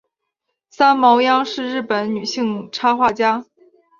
[0.71, 3.45] 三毛央是日本女性插画家。